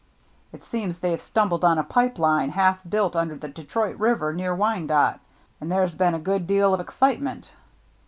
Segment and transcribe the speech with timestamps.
[0.51, 4.55] It seems they've stumbled on a pipe line half built under the Detroit River near
[4.55, 5.19] Wyandotte,
[5.59, 7.51] and there's been a good deal of excitement.